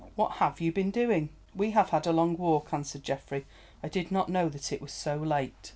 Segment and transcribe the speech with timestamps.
[0.15, 3.45] What have you been doing?" "We have had a long walk," answered Geoffrey;
[3.83, 5.69] "I did not know that it was so late."